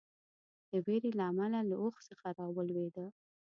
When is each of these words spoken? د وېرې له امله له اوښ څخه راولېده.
د 0.69 0.71
وېرې 0.85 1.11
له 1.19 1.23
امله 1.31 1.59
له 1.69 1.75
اوښ 1.83 1.95
څخه 2.09 2.27
راولېده. 2.39 3.05